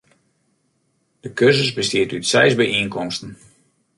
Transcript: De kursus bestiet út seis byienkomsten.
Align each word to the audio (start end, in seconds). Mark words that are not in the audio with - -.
De 1.23 1.29
kursus 1.39 1.73
bestiet 1.77 2.13
út 2.17 2.29
seis 2.31 2.53
byienkomsten. 2.59 3.31